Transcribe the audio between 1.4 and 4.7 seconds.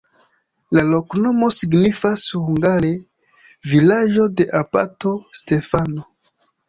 signifas hungare: vilaĝo de